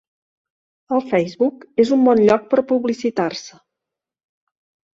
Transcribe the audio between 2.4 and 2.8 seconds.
per